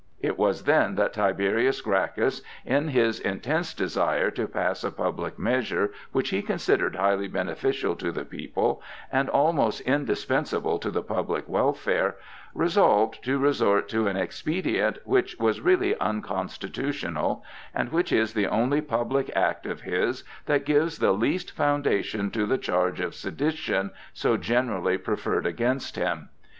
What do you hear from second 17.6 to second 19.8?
and which is the only public act